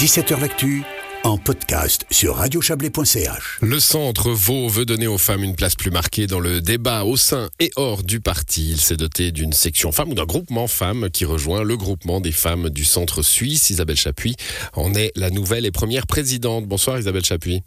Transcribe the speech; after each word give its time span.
17h 0.00 0.40
L'actu 0.40 0.82
en 1.24 1.36
podcast 1.36 2.06
sur 2.10 2.36
radiochablais.ch. 2.36 3.58
Le 3.60 3.78
centre 3.78 4.30
Vaud 4.30 4.70
veut 4.70 4.86
donner 4.86 5.06
aux 5.06 5.18
femmes 5.18 5.44
une 5.44 5.54
place 5.54 5.74
plus 5.74 5.90
marquée 5.90 6.26
dans 6.26 6.40
le 6.40 6.62
débat 6.62 7.04
au 7.04 7.18
sein 7.18 7.50
et 7.58 7.70
hors 7.76 8.02
du 8.02 8.18
parti. 8.18 8.70
Il 8.70 8.80
s'est 8.80 8.96
doté 8.96 9.30
d'une 9.30 9.52
section 9.52 9.92
femmes 9.92 10.12
ou 10.12 10.14
d'un 10.14 10.24
groupement 10.24 10.68
femmes 10.68 11.10
qui 11.10 11.26
rejoint 11.26 11.64
le 11.64 11.76
groupement 11.76 12.22
des 12.22 12.32
femmes 12.32 12.70
du 12.70 12.86
centre 12.86 13.20
suisse. 13.20 13.68
Isabelle 13.68 13.98
Chapuis 13.98 14.36
en 14.72 14.94
est 14.94 15.12
la 15.16 15.28
nouvelle 15.28 15.66
et 15.66 15.70
première 15.70 16.06
présidente. 16.06 16.64
Bonsoir 16.64 16.98
Isabelle 16.98 17.26
Chapuis. 17.26 17.62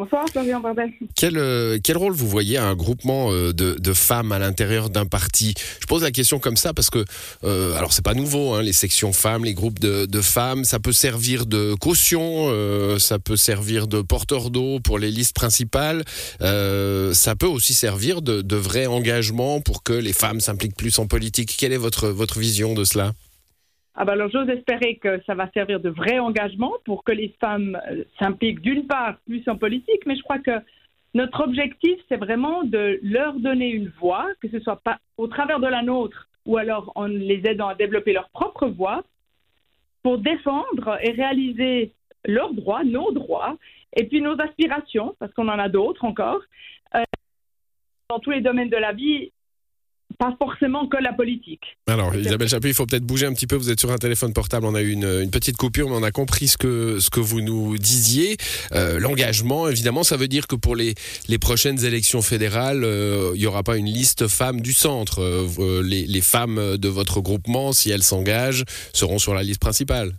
Bonsoir, 0.00 0.24
Florian. 0.32 0.62
Quel, 1.14 1.36
euh, 1.36 1.78
quel 1.84 1.98
rôle 1.98 2.14
vous 2.14 2.26
voyez 2.26 2.56
à 2.56 2.64
un 2.64 2.74
groupement 2.74 3.32
euh, 3.32 3.52
de, 3.52 3.74
de, 3.78 3.92
femmes 3.92 4.32
à 4.32 4.38
l'intérieur 4.38 4.88
d'un 4.88 5.04
parti? 5.04 5.52
Je 5.78 5.86
pose 5.86 6.04
la 6.04 6.10
question 6.10 6.38
comme 6.38 6.56
ça 6.56 6.72
parce 6.72 6.88
que, 6.88 7.04
euh, 7.44 7.76
alors 7.76 7.92
c'est 7.92 8.02
pas 8.02 8.14
nouveau, 8.14 8.54
hein, 8.54 8.62
les 8.62 8.72
sections 8.72 9.12
femmes, 9.12 9.44
les 9.44 9.52
groupes 9.52 9.78
de, 9.78 10.06
de, 10.06 10.20
femmes, 10.22 10.64
ça 10.64 10.78
peut 10.78 10.94
servir 10.94 11.44
de 11.44 11.74
caution, 11.74 12.46
euh, 12.48 12.98
ça 12.98 13.18
peut 13.18 13.36
servir 13.36 13.88
de 13.88 14.00
porteur 14.00 14.48
d'eau 14.48 14.80
pour 14.80 14.98
les 14.98 15.10
listes 15.10 15.34
principales, 15.34 16.02
ça 16.40 17.36
peut 17.38 17.46
aussi 17.46 17.74
servir 17.74 18.22
de, 18.22 18.40
de 18.40 18.56
vrai 18.56 18.86
engagement 18.86 19.60
pour 19.60 19.82
que 19.82 19.92
les 19.92 20.14
femmes 20.14 20.40
s'impliquent 20.40 20.76
plus 20.76 20.98
en 20.98 21.08
politique. 21.08 21.54
Quelle 21.58 21.74
est 21.74 21.76
votre, 21.76 22.08
votre 22.08 22.38
vision 22.38 22.72
de 22.72 22.84
cela? 22.84 23.12
Ah 24.00 24.06
ben 24.06 24.14
alors 24.14 24.30
j'ose 24.30 24.48
espérer 24.48 24.96
que 24.96 25.20
ça 25.26 25.34
va 25.34 25.50
servir 25.50 25.78
de 25.78 25.90
vrai 25.90 26.18
engagement 26.18 26.72
pour 26.86 27.04
que 27.04 27.12
les 27.12 27.34
femmes 27.38 27.78
euh, 27.90 28.02
s'impliquent 28.18 28.62
d'une 28.62 28.86
part 28.86 29.18
plus 29.26 29.46
en 29.46 29.58
politique, 29.58 30.06
mais 30.06 30.16
je 30.16 30.22
crois 30.22 30.38
que 30.38 30.58
notre 31.12 31.44
objectif 31.44 32.00
c'est 32.08 32.16
vraiment 32.16 32.64
de 32.64 32.98
leur 33.02 33.34
donner 33.34 33.68
une 33.68 33.90
voix, 34.00 34.26
que 34.40 34.48
ce 34.48 34.58
soit 34.60 34.80
pas 34.82 34.96
au 35.18 35.26
travers 35.26 35.60
de 35.60 35.66
la 35.66 35.82
nôtre 35.82 36.28
ou 36.46 36.56
alors 36.56 36.90
en 36.94 37.08
les 37.08 37.42
aidant 37.44 37.68
à 37.68 37.74
développer 37.74 38.14
leur 38.14 38.30
propre 38.30 38.68
voix, 38.68 39.04
pour 40.02 40.16
défendre 40.16 40.96
et 41.02 41.10
réaliser 41.10 41.92
leurs 42.24 42.54
droits, 42.54 42.84
nos 42.84 43.12
droits, 43.12 43.58
et 43.94 44.04
puis 44.04 44.22
nos 44.22 44.40
aspirations, 44.40 45.14
parce 45.18 45.34
qu'on 45.34 45.48
en 45.48 45.58
a 45.58 45.68
d'autres 45.68 46.06
encore, 46.06 46.40
euh, 46.94 47.02
dans 48.08 48.18
tous 48.18 48.30
les 48.30 48.40
domaines 48.40 48.70
de 48.70 48.78
la 48.78 48.94
vie, 48.94 49.30
pas 50.20 50.36
forcément 50.38 50.86
que 50.86 50.98
la 51.02 51.14
politique. 51.14 51.62
Alors, 51.88 52.14
Isabelle 52.14 52.50
Chapuis, 52.50 52.70
il 52.70 52.74
faut 52.74 52.84
peut-être 52.84 53.06
bouger 53.06 53.24
un 53.24 53.32
petit 53.32 53.46
peu. 53.46 53.56
Vous 53.56 53.70
êtes 53.70 53.80
sur 53.80 53.90
un 53.90 53.96
téléphone 53.96 54.34
portable, 54.34 54.66
on 54.66 54.74
a 54.74 54.82
eu 54.82 54.92
une, 54.92 55.10
une 55.24 55.30
petite 55.30 55.56
coupure, 55.56 55.88
mais 55.88 55.96
on 55.96 56.02
a 56.02 56.10
compris 56.10 56.46
ce 56.46 56.58
que, 56.58 57.00
ce 57.00 57.08
que 57.08 57.20
vous 57.20 57.40
nous 57.40 57.78
disiez. 57.78 58.36
Euh, 58.72 59.00
L'engagement, 59.00 59.68
évidemment, 59.68 60.02
ça 60.02 60.18
veut 60.18 60.28
dire 60.28 60.46
que 60.46 60.56
pour 60.56 60.76
les, 60.76 60.94
les 61.28 61.38
prochaines 61.38 61.82
élections 61.86 62.20
fédérales, 62.20 62.84
euh, 62.84 63.32
il 63.34 63.40
n'y 63.40 63.46
aura 63.46 63.62
pas 63.62 63.78
une 63.78 63.86
liste 63.86 64.28
femmes 64.28 64.60
du 64.60 64.74
centre. 64.74 65.22
Euh, 65.22 65.82
les, 65.82 66.04
les 66.06 66.20
femmes 66.20 66.76
de 66.76 66.88
votre 66.88 67.22
groupement, 67.22 67.72
si 67.72 67.90
elles 67.90 68.02
s'engagent, 68.02 68.64
seront 68.92 69.18
sur 69.18 69.32
la 69.34 69.42
liste 69.42 69.62
principale. 69.62 70.12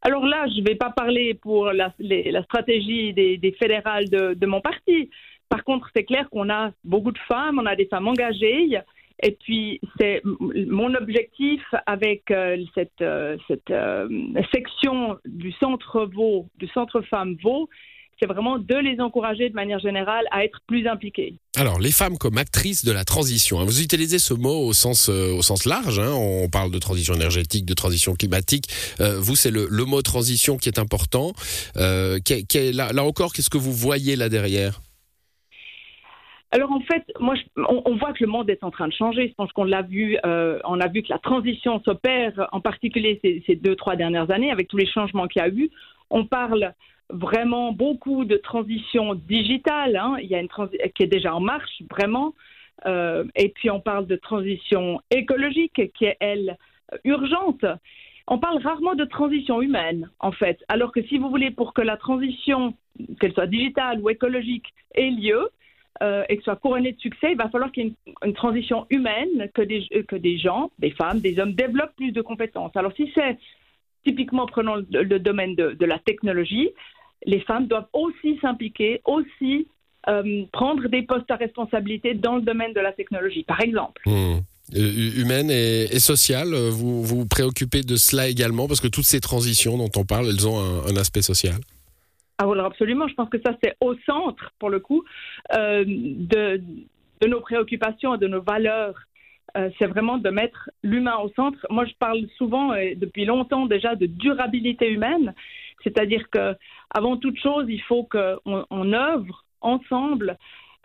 Alors 0.00 0.24
là, 0.24 0.46
je 0.48 0.60
ne 0.60 0.66
vais 0.66 0.76
pas 0.76 0.90
parler 0.90 1.34
pour 1.34 1.72
la, 1.72 1.92
les, 1.98 2.30
la 2.30 2.42
stratégie 2.44 3.12
des, 3.12 3.36
des 3.36 3.52
fédérales 3.52 4.08
de, 4.08 4.32
de 4.32 4.46
mon 4.46 4.62
parti. 4.62 5.10
Par 5.50 5.62
contre, 5.62 5.88
c'est 5.94 6.04
clair 6.04 6.26
qu'on 6.30 6.48
a 6.50 6.72
beaucoup 6.84 7.12
de 7.12 7.18
femmes, 7.28 7.58
on 7.62 7.66
a 7.66 7.76
des 7.76 7.86
femmes 7.86 8.08
engagées. 8.08 8.78
Et 9.22 9.32
puis, 9.32 9.80
c'est 9.98 10.22
mon 10.24 10.94
objectif 10.94 11.62
avec 11.86 12.30
euh, 12.30 12.56
cette, 12.74 12.90
euh, 13.00 13.36
euh, 13.70 14.08
section 14.52 15.16
du 15.24 15.52
centre 15.52 16.06
Vaud, 16.06 16.48
du 16.58 16.66
centre 16.68 17.00
femmes 17.02 17.36
Vaud, 17.42 17.68
c'est 18.20 18.26
vraiment 18.26 18.58
de 18.58 18.76
les 18.76 19.00
encourager 19.00 19.48
de 19.48 19.54
manière 19.54 19.80
générale 19.80 20.24
à 20.30 20.44
être 20.44 20.58
plus 20.68 20.86
impliquées. 20.86 21.34
Alors, 21.56 21.80
les 21.80 21.90
femmes 21.90 22.16
comme 22.16 22.38
actrices 22.38 22.84
de 22.84 22.92
la 22.92 23.04
transition, 23.04 23.60
hein, 23.60 23.64
vous 23.64 23.82
utilisez 23.82 24.18
ce 24.18 24.34
mot 24.34 24.66
au 24.66 24.72
sens, 24.72 25.08
au 25.08 25.42
sens 25.42 25.64
large, 25.64 25.98
hein, 25.98 26.12
on 26.12 26.48
parle 26.48 26.70
de 26.70 26.78
transition 26.78 27.14
énergétique, 27.14 27.66
de 27.66 27.74
transition 27.74 28.14
climatique. 28.14 28.66
vous, 29.00 29.34
c'est 29.34 29.50
le, 29.50 29.68
mot 29.84 30.00
transition 30.02 30.58
qui 30.58 30.68
est 30.68 30.78
important. 30.78 31.32
Là 31.74 33.04
encore, 33.04 33.32
qu'est-ce 33.32 33.50
que 33.50 33.58
vous 33.58 33.72
voyez 33.72 34.14
là 34.14 34.28
derrière? 34.28 34.80
Alors 36.54 36.70
en 36.70 36.80
fait, 36.80 37.02
moi, 37.18 37.34
on, 37.56 37.96
voit 37.96 38.12
que 38.12 38.22
le 38.22 38.30
monde 38.30 38.48
est 38.48 38.62
en 38.62 38.70
train 38.70 38.86
de 38.86 38.92
changer. 38.92 39.26
Je 39.26 39.34
pense 39.34 39.50
qu'on 39.50 39.64
l'a 39.64 39.82
vu, 39.82 40.16
euh, 40.24 40.60
on 40.62 40.78
a 40.78 40.86
vu 40.86 41.02
que 41.02 41.08
la 41.10 41.18
transition 41.18 41.82
s'opère, 41.82 42.48
en 42.52 42.60
particulier 42.60 43.18
ces, 43.24 43.56
deux 43.56 43.74
trois 43.74 43.96
dernières 43.96 44.30
années, 44.30 44.52
avec 44.52 44.68
tous 44.68 44.76
les 44.76 44.86
changements 44.86 45.26
qu'il 45.26 45.42
y 45.42 45.44
a 45.44 45.48
eu. 45.48 45.68
On 46.10 46.26
parle 46.26 46.72
vraiment 47.10 47.72
beaucoup 47.72 48.24
de 48.24 48.36
transition 48.36 49.16
digitale. 49.16 49.96
Hein. 49.96 50.14
Il 50.22 50.28
y 50.28 50.36
a 50.36 50.40
une 50.40 50.48
qui 50.94 51.02
est 51.02 51.08
déjà 51.08 51.34
en 51.34 51.40
marche, 51.40 51.82
vraiment. 51.90 52.34
Euh, 52.86 53.24
et 53.34 53.48
puis 53.48 53.68
on 53.68 53.80
parle 53.80 54.06
de 54.06 54.14
transition 54.14 55.00
écologique, 55.10 55.92
qui 55.92 56.04
est 56.04 56.16
elle 56.20 56.56
urgente. 57.02 57.64
On 58.28 58.38
parle 58.38 58.62
rarement 58.62 58.94
de 58.94 59.04
transition 59.04 59.60
humaine, 59.60 60.08
en 60.20 60.30
fait. 60.30 60.64
Alors 60.68 60.92
que 60.92 61.02
si 61.02 61.18
vous 61.18 61.30
voulez, 61.30 61.50
pour 61.50 61.74
que 61.74 61.82
la 61.82 61.96
transition, 61.96 62.74
qu'elle 63.18 63.34
soit 63.34 63.48
digitale 63.48 64.00
ou 64.00 64.08
écologique, 64.08 64.72
ait 64.94 65.10
lieu, 65.10 65.48
euh, 66.02 66.24
et 66.28 66.36
que 66.36 66.42
soit 66.42 66.56
couronné 66.56 66.92
de 66.92 67.00
succès, 67.00 67.28
il 67.30 67.36
va 67.36 67.48
falloir 67.48 67.70
qu'il 67.70 67.84
y 67.84 67.86
ait 67.86 68.12
une, 68.24 68.32
transition 68.32 68.86
humaine, 68.90 69.48
que 69.54 69.62
des, 69.62 69.86
que 70.08 70.16
des 70.16 70.38
gens, 70.38 70.70
des 70.78 70.90
femmes, 70.90 71.20
des 71.20 71.38
hommes 71.38 71.52
développent 71.52 71.94
plus 71.96 72.10
de 72.10 72.20
compétences. 72.20 72.72
Alors 72.74 72.92
si 72.96 73.10
c'est 73.14 73.38
typiquement 74.04 74.46
prenons 74.46 74.84
le, 74.90 75.18
domaine 75.18 75.54
de, 75.54 75.84
la 75.84 75.98
technologie, 76.00 76.70
les 77.26 77.40
femmes 77.40 77.68
doivent 77.68 77.86
aussi 77.92 78.38
s'impliquer, 78.40 79.02
aussi 79.04 79.68
euh, 80.08 80.44
prendre 80.52 80.88
des 80.88 81.02
postes 81.02 81.30
à 81.30 81.36
responsabilité 81.36 82.14
dans 82.14 82.36
le 82.36 82.42
domaine 82.42 82.72
de 82.72 82.80
la 82.80 82.92
technologie, 82.92 83.44
par 83.44 83.60
exemple. 83.60 84.02
Mmh. 84.06 84.38
Humaine 84.74 85.50
et, 85.50 86.00
sociale, 86.00 86.54
vous 86.54 87.04
vous 87.04 87.26
préoccupez 87.26 87.82
de 87.82 87.96
cela 87.96 88.28
également 88.28 88.66
parce 88.66 88.80
que 88.80 88.88
toutes 88.88 89.04
ces 89.04 89.20
transitions 89.20 89.78
dont 89.78 89.90
on 89.94 90.04
parle, 90.04 90.26
elles 90.28 90.48
ont 90.48 90.58
un 90.58 90.96
aspect 90.96 91.22
social? 91.22 91.60
Ah, 92.38 92.44
alors 92.50 92.66
absolument, 92.66 93.06
je 93.06 93.14
pense 93.14 93.28
que 93.28 93.40
ça 93.44 93.52
c'est 93.62 93.76
au 93.80 93.94
centre, 94.06 94.52
pour 94.58 94.68
le 94.68 94.80
coup, 94.80 95.04
euh, 95.56 95.84
de, 95.86 96.60
nos 97.26 97.40
préoccupations 97.40 98.16
et 98.16 98.18
de 98.18 98.26
nos 98.26 98.42
valeurs. 98.42 98.96
Euh, 99.56 99.70
c'est 99.78 99.86
vraiment 99.86 100.18
de 100.18 100.30
mettre 100.30 100.68
l'humain 100.82 101.16
au 101.18 101.28
centre. 101.36 101.64
Moi, 101.70 101.84
je 101.84 101.92
parle 101.94 102.26
souvent 102.36 102.74
et 102.74 102.96
depuis 102.96 103.24
longtemps 103.24 103.66
déjà 103.66 103.94
de 103.94 104.06
durabilité 104.06 104.90
humaine, 104.90 105.32
c'est-à-dire 105.84 106.28
que 106.30 106.56
avant 106.90 107.16
toute 107.16 107.38
chose, 107.38 107.66
il 107.68 107.80
faut 107.82 108.02
qu'on 108.04 108.66
on 108.68 108.92
œuvre 108.92 109.44
ensemble 109.60 110.36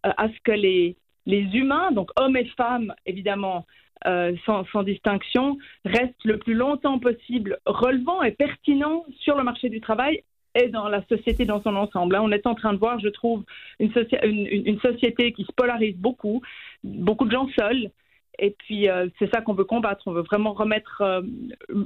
euh, 0.05 0.11
à 0.17 0.29
ce 0.29 0.39
que 0.43 0.51
les, 0.51 0.97
les 1.25 1.41
humains, 1.55 1.91
donc 1.91 2.11
hommes 2.19 2.37
et 2.37 2.45
femmes 2.57 2.93
évidemment, 3.07 3.65
euh, 4.05 4.35
sans, 4.45 4.65
sans, 4.71 4.83
distinction, 4.83 5.57
restent 5.83 6.23
le 6.23 6.37
plus 6.37 6.53
longtemps 6.53 6.99
possible 6.99 7.57
relevant 7.65 8.21
et 8.21 8.31
pertinents 8.31 9.03
sur 9.19 9.35
le 9.35 9.43
marché 9.43 9.69
du 9.69 9.81
travail 9.81 10.23
dans 10.67 10.89
la 10.89 11.03
société 11.07 11.45
dans 11.45 11.61
son 11.61 11.75
ensemble. 11.75 12.13
Là, 12.13 12.23
on 12.23 12.31
est 12.31 12.45
en 12.45 12.55
train 12.55 12.73
de 12.73 12.77
voir, 12.77 12.99
je 12.99 13.07
trouve, 13.07 13.43
une, 13.79 13.91
une 14.21 14.79
société 14.79 15.31
qui 15.31 15.43
se 15.43 15.51
polarise 15.53 15.95
beaucoup, 15.95 16.41
beaucoup 16.83 17.25
de 17.25 17.31
gens 17.31 17.47
seuls, 17.57 17.91
et 18.41 18.55
puis, 18.57 18.89
euh, 18.89 19.07
c'est 19.19 19.29
ça 19.31 19.41
qu'on 19.41 19.53
veut 19.53 19.65
combattre. 19.65 20.01
On 20.05 20.13
veut 20.13 20.21
vraiment 20.21 20.53
remettre 20.53 21.01
euh, 21.01 21.21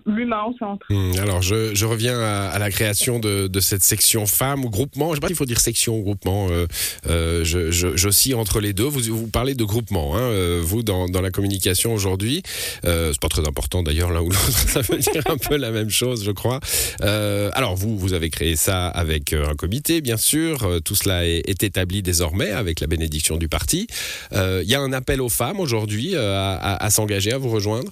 l'humain 0.06 0.44
au 0.48 0.58
centre. 0.58 0.86
Mmh, 0.90 1.20
alors, 1.20 1.42
je, 1.42 1.86
reviens 1.86 2.20
à, 2.20 2.60
la 2.60 2.70
création 2.70 3.20
de, 3.20 3.50
cette 3.60 3.84
section 3.84 4.26
femmes 4.26 4.64
ou 4.66 4.70
groupement. 4.70 5.08
Je 5.08 5.12
ne 5.12 5.16
sais 5.16 5.22
pas 5.22 5.28
s'il 5.28 5.36
faut 5.36 5.46
dire 5.46 5.60
section 5.60 5.98
ou 5.98 6.04
groupement. 6.04 6.48
Euh, 6.50 6.68
euh 7.08 7.44
je, 7.44 7.72
je, 7.72 8.36
entre 8.36 8.60
les 8.60 8.74
deux. 8.74 8.84
Vous, 8.86 9.02
vous 9.16 9.28
parlez 9.28 9.56
de 9.56 9.64
groupement, 9.64 10.16
hein, 10.16 10.60
vous, 10.62 10.84
dans, 10.84 11.08
la 11.08 11.32
communication 11.32 11.94
aujourd'hui. 11.94 12.42
c'est 12.84 13.20
pas 13.20 13.30
très 13.30 13.48
important 13.48 13.84
d'ailleurs, 13.84 14.12
l'un 14.12 14.22
ou 14.22 14.30
l'autre. 14.30 14.52
Ça 14.68 14.82
veut 14.82 14.98
dire 14.98 15.24
un 15.28 15.38
peu 15.38 15.58
la 15.58 15.72
même 15.72 15.90
chose, 15.90 16.24
je 16.24 16.32
crois. 16.32 16.60
alors, 17.02 17.76
vous, 17.76 17.98
vous 17.98 18.14
avez 18.14 18.30
créé 18.30 18.56
ça 18.56 18.88
avec 18.88 19.34
un 19.34 19.56
comité, 19.56 20.02
bien 20.02 20.18
sûr. 20.18 20.82
Tout 20.84 20.96
cela 20.96 21.26
est, 21.26 21.64
établi 21.64 22.02
désormais 22.02 22.52
avec 22.52 22.80
la 22.80 22.88
bénédiction 22.88 23.38
du 23.38 23.48
parti. 23.48 23.88
Il 24.32 24.64
y 24.66 24.76
a 24.76 24.82
un 24.82 24.94
appel 24.94 25.22
aux 25.22 25.30
femmes 25.30 25.60
aujourd'hui 25.60 26.16
à, 26.62 26.90
s'engager, 26.90 27.34
à 27.34 27.38
vous 27.38 27.50
rejoindre? 27.50 27.92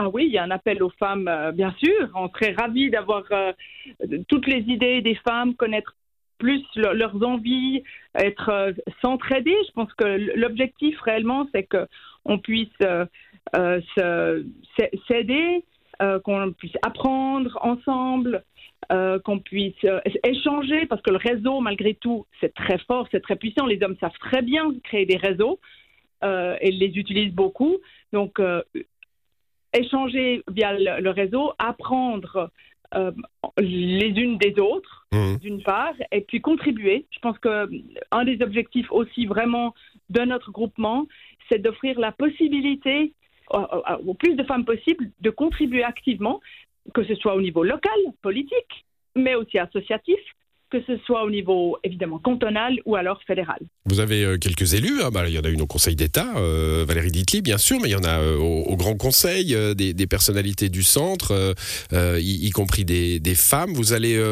Ah 0.00 0.08
oui, 0.08 0.26
il 0.26 0.32
y 0.32 0.38
a 0.38 0.44
un 0.44 0.52
appel 0.52 0.80
aux 0.80 0.90
femmes, 0.90 1.26
euh, 1.26 1.50
bien 1.50 1.74
sûr. 1.76 2.08
On 2.14 2.28
serait 2.28 2.54
ravis 2.56 2.88
d'avoir 2.88 3.24
euh, 3.32 3.52
toutes 4.28 4.46
les 4.46 4.60
idées 4.60 5.02
des 5.02 5.16
femmes, 5.16 5.56
connaître 5.56 5.96
plus 6.38 6.62
le, 6.76 6.92
leurs 6.92 7.20
envies, 7.24 7.82
être 8.14 8.48
euh, 8.48 8.72
s'entraider. 9.02 9.56
Je 9.66 9.72
pense 9.72 9.92
que 9.94 10.04
l'objectif 10.36 11.00
réellement, 11.00 11.48
c'est 11.52 11.64
que 11.64 11.88
on 12.24 12.38
puisse 12.38 12.68
s'aider, 15.08 15.64
qu'on 16.22 16.52
puisse 16.52 16.76
apprendre 16.86 17.58
ensemble, 17.62 18.44
qu'on 18.90 19.38
puisse 19.40 19.84
échanger, 20.24 20.86
parce 20.86 21.02
que 21.02 21.10
le 21.10 21.16
réseau, 21.16 21.60
malgré 21.60 21.94
tout, 21.94 22.26
c'est 22.40 22.54
très 22.54 22.78
fort, 22.86 23.08
c'est 23.10 23.22
très 23.22 23.36
puissant. 23.36 23.66
Les 23.66 23.82
hommes 23.82 23.96
savent 23.98 24.18
très 24.20 24.42
bien 24.42 24.72
créer 24.84 25.06
des 25.06 25.16
réseaux 25.16 25.58
euh, 26.24 26.56
et 26.60 26.70
les 26.70 26.98
utilisent 26.98 27.34
beaucoup. 27.34 27.78
Donc, 28.12 28.40
euh, 28.40 28.62
échanger 29.72 30.42
via 30.50 30.72
le, 30.72 31.00
le, 31.00 31.10
réseau, 31.10 31.52
apprendre 31.58 32.50
euh, 32.94 33.12
les 33.58 34.08
unes 34.08 34.38
des 34.38 34.58
autres, 34.58 35.06
mmh. 35.12 35.36
d'une 35.36 35.62
part, 35.62 35.94
et 36.10 36.22
puis 36.22 36.40
contribuer. 36.40 37.06
Je 37.10 37.18
pense 37.20 37.38
que 37.38 37.68
un 38.10 38.24
des 38.24 38.40
objectifs 38.42 38.90
aussi 38.90 39.26
vraiment 39.26 39.74
de 40.10 40.22
notre 40.22 40.50
groupement, 40.50 41.06
c'est 41.48 41.58
d'offrir 41.58 41.98
la 42.00 42.12
possibilité 42.12 43.12
au 44.04 44.12
plus 44.12 44.34
de 44.34 44.44
femmes 44.44 44.66
possible 44.66 45.10
de 45.20 45.30
contribuer 45.30 45.82
activement, 45.82 46.40
que 46.92 47.02
ce 47.04 47.14
soit 47.14 47.34
au 47.34 47.40
niveau 47.40 47.64
local, 47.64 47.98
politique, 48.20 48.86
mais 49.14 49.34
aussi 49.34 49.58
associatif 49.58 50.18
que 50.70 50.78
ce 50.86 50.98
soit 51.06 51.24
au 51.24 51.30
niveau 51.30 51.78
évidemment 51.82 52.18
cantonal 52.18 52.78
ou 52.84 52.96
alors 52.96 53.20
fédéral. 53.26 53.58
Vous 53.86 54.00
avez 54.00 54.24
euh, 54.24 54.38
quelques 54.38 54.74
élus, 54.74 55.02
hein. 55.02 55.10
bah, 55.10 55.24
il 55.26 55.34
y 55.34 55.38
en 55.38 55.42
a 55.42 55.48
une 55.48 55.62
au 55.62 55.66
Conseil 55.66 55.96
d'État, 55.96 56.36
euh, 56.36 56.84
Valérie 56.86 57.10
Ditli 57.10 57.40
bien 57.40 57.58
sûr, 57.58 57.78
mais 57.80 57.88
il 57.88 57.92
y 57.92 57.96
en 57.96 58.04
a 58.04 58.20
euh, 58.20 58.36
au, 58.36 58.76
Grand 58.76 58.96
Conseil, 58.96 59.56
des, 59.74 60.06
personnalités 60.06 60.68
du 60.68 60.84
centre, 60.84 61.54
y, 61.92 62.50
compris 62.50 62.84
des, 62.84 63.34
femmes. 63.34 63.72
Vous 63.72 63.92
allez 63.92 64.22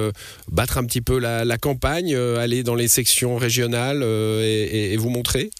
battre 0.52 0.78
un 0.78 0.84
petit 0.84 1.00
peu 1.00 1.18
la, 1.18 1.58
campagne, 1.58 2.14
aller 2.14 2.62
dans 2.62 2.76
les 2.76 2.86
sections 2.86 3.36
régionales 3.36 4.02
et, 4.04 4.96
vous 4.98 5.10
montrer? 5.10 5.50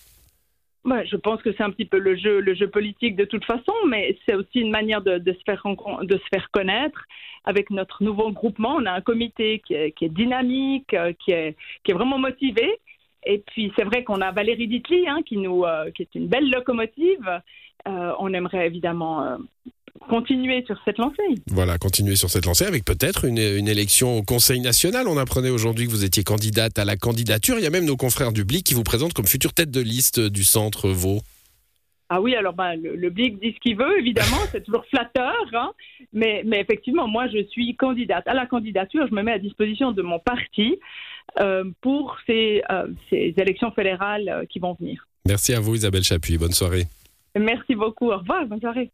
Je 1.05 1.17
pense 1.17 1.43
que 1.43 1.53
c'est 1.53 1.63
un 1.63 1.71
petit 1.71 1.85
peu 1.85 1.99
le 1.99 2.17
jeu, 2.17 2.69
politique 2.69 3.17
de 3.17 3.25
toute 3.25 3.45
façon, 3.45 3.73
mais 3.89 4.17
c'est 4.27 4.35
aussi 4.35 4.61
une 4.61 4.71
manière 4.71 5.03
de, 5.03 5.19
se 5.19 5.43
faire, 5.45 5.63
de 6.03 6.19
se 6.19 6.25
faire 6.33 6.51
connaître. 6.51 7.05
Avec 7.45 7.71
notre 7.71 8.03
nouveau 8.03 8.33
groupement, 8.33 8.77
on 8.77 8.87
a 8.87 8.93
un 8.93 9.01
comité 9.01 9.61
qui 9.65 9.75
est, 9.75 10.09
dynamique, 10.09 10.95
euh, 10.95 11.13
qui 11.13 11.31
est, 11.31 11.57
qui 11.85 11.93
est 11.93 11.95
vraiment 11.95 12.19
motivé. 12.19 12.81
Et 13.25 13.39
puis 13.39 13.73
c'est 13.77 13.85
vrai 13.85 14.05
qu'on 14.05 14.21
a 14.21 14.33
Valérie 14.33 14.69
Ditli, 14.69 15.09
hein, 15.09 15.21
qui, 15.25 15.37
nous, 15.37 15.65
euh, 15.65 15.91
qui 15.93 16.03
est 16.03 16.15
une 16.15 16.29
belle 16.29 16.51
locomotive. 16.51 17.41
Euh, 17.89 18.13
on 18.19 18.33
aimerait 18.33 18.67
évidemment 18.67 19.39
continuer 20.09 20.65
sur 20.67 20.77
cette 20.85 20.99
lancée. 20.99 21.43
Voilà, 21.49 21.79
continuer 21.79 22.17
sur 22.17 22.31
cette 22.31 22.47
lancée 22.47 22.65
avec 22.65 22.85
peut-être 22.85 23.25
une, 23.25 23.39
élection 23.39 24.19
au 24.19 24.23
Conseil 24.23 24.61
national. 24.61 25.09
On 25.09 25.19
apprenait 25.19 25.51
aujourd'hui 25.51 25.87
que 25.87 25.91
vous 25.91 26.05
étiez 26.05 26.23
candidate 26.23 26.79
à 26.79 26.85
la 26.85 26.97
candidature. 26.97 27.59
Il 27.59 27.65
y 27.65 27.67
a 27.67 27.71
même 27.71 27.85
nos 27.85 27.97
confrères 27.97 28.33
du 28.33 28.45
BLIC 28.45 28.65
qui 28.65 28.75
vous 28.75 28.83
présentent 28.83 29.13
comme 29.13 29.27
future 29.27 29.53
tête 29.53 29.71
de 29.71 29.81
liste 29.81 30.21
du 30.21 30.45
centre 30.45 30.89
Vaud. 30.89 31.21
Ah 32.09 32.21
oui, 32.21 32.37
alors 32.37 32.53
ben, 32.53 32.77
le, 32.77 33.11
BLIC 33.11 33.41
dit 33.41 33.53
ce 33.53 33.59
qu'il 33.59 33.77
veut, 33.77 33.99
évidemment, 33.99 34.39
c'est 34.53 34.63
toujours 34.63 34.85
flatteur, 34.87 35.35
hein. 35.55 35.73
mais, 36.13 36.43
mais 36.45 36.61
effectivement, 36.61 37.09
moi, 37.09 37.27
je 37.29 37.45
suis 37.49 37.75
candidate 37.75 38.27
à 38.29 38.35
la 38.35 38.47
candidature, 38.47 39.07
je 39.09 39.15
me 39.15 39.23
mets 39.23 39.33
à 39.33 39.39
disposition 39.39 39.91
de 39.91 40.03
mon 40.03 40.21
parti 40.21 40.79
euh, 41.41 41.65
pour 41.81 42.17
ces, 42.27 42.63
euh, 42.71 42.87
ces, 43.11 43.35
élections 43.37 43.73
fédérales 43.73 44.29
euh, 44.29 44.45
qui 44.49 44.61
vont 44.61 44.75
venir. 44.79 45.07
Merci 45.27 45.53
à 45.55 45.61
vous, 45.61 45.75
Isabelle 45.75 46.05
Chapuis, 46.05 46.39
bonne 46.39 46.53
soirée. 46.53 46.85
Merci 47.37 47.75
beaucoup, 47.75 48.11
au 48.11 48.19
revoir, 48.19 48.47
bonne 48.47 48.61
soirée. 48.61 48.91